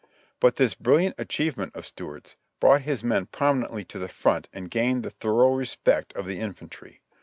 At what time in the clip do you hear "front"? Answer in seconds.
4.09-4.49